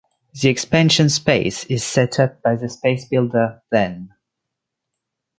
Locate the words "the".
0.33-0.47, 2.55-2.67